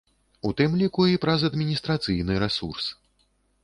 [0.49, 2.85] У тым ліку і праз адміністрацыйны рэсурс.